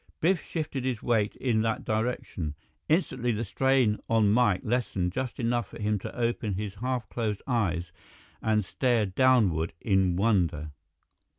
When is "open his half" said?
6.19-7.07